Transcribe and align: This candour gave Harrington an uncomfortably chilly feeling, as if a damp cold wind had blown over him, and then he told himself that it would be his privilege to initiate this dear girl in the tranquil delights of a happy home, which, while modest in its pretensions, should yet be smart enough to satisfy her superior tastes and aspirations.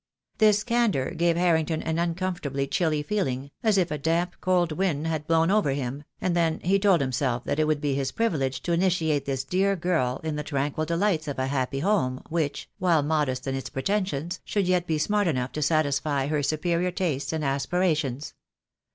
This 0.39 0.63
candour 0.63 1.11
gave 1.11 1.37
Harrington 1.37 1.83
an 1.83 1.99
uncomfortably 1.99 2.65
chilly 2.65 3.03
feeling, 3.03 3.51
as 3.61 3.77
if 3.77 3.91
a 3.91 3.99
damp 3.99 4.33
cold 4.41 4.71
wind 4.71 5.05
had 5.05 5.27
blown 5.27 5.51
over 5.51 5.69
him, 5.73 6.05
and 6.19 6.35
then 6.35 6.59
he 6.61 6.79
told 6.79 7.01
himself 7.01 7.43
that 7.43 7.59
it 7.59 7.65
would 7.65 7.79
be 7.79 7.93
his 7.93 8.11
privilege 8.11 8.63
to 8.63 8.71
initiate 8.71 9.25
this 9.25 9.43
dear 9.43 9.75
girl 9.75 10.19
in 10.23 10.37
the 10.37 10.43
tranquil 10.43 10.85
delights 10.85 11.27
of 11.27 11.37
a 11.37 11.45
happy 11.45 11.81
home, 11.81 12.23
which, 12.29 12.67
while 12.79 13.03
modest 13.03 13.45
in 13.45 13.53
its 13.53 13.69
pretensions, 13.69 14.39
should 14.43 14.67
yet 14.67 14.87
be 14.87 14.97
smart 14.97 15.27
enough 15.27 15.51
to 15.51 15.61
satisfy 15.61 16.25
her 16.25 16.41
superior 16.41 16.89
tastes 16.89 17.31
and 17.31 17.45
aspirations. 17.45 18.33